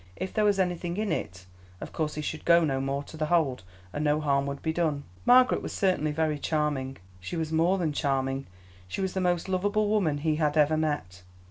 If 0.15 0.33
there 0.33 0.45
was 0.45 0.59
anything 0.59 0.97
in 0.97 1.11
it, 1.11 1.45
of 1.79 1.93
course 1.93 2.15
he 2.15 2.23
should 2.23 2.43
go 2.43 2.63
no 2.65 2.81
more 2.81 3.03
to 3.03 3.17
The 3.17 3.27
Hold, 3.27 3.61
and 3.93 4.03
no 4.03 4.19
harm 4.19 4.47
would 4.47 4.63
be 4.63 4.73
done. 4.73 5.03
Margaret 5.27 5.61
was 5.61 5.73
certainly 5.73 6.11
very 6.11 6.39
charming; 6.39 6.97
she 7.19 7.37
was 7.37 7.51
more 7.51 7.77
than 7.77 7.93
charming, 7.93 8.47
she 8.87 8.99
was 9.01 9.13
the 9.13 9.21
most 9.21 9.47
lovable 9.47 9.89
woman 9.89 10.17
he 10.17 10.37
had 10.37 10.57
ever 10.57 10.75
met. 10.75 11.21